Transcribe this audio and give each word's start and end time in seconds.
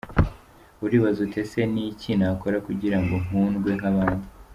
Uribaza 0.83 1.19
uti 1.25 1.37
ese 1.43 1.59
ni 1.73 1.83
iki 1.91 2.11
nakora 2.19 2.57
kugira 2.67 2.97
ngo 3.03 3.15
nkundwe 3.23 3.69
nk’abandi?. 3.77 4.27